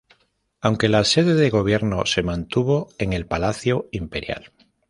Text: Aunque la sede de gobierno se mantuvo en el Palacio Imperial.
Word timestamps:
Aunque 0.61 0.89
la 0.89 1.03
sede 1.03 1.35
de 1.35 1.51
gobierno 1.51 2.07
se 2.07 2.23
mantuvo 2.23 2.89
en 2.97 3.13
el 3.13 3.27
Palacio 3.27 3.87
Imperial. 3.91 4.51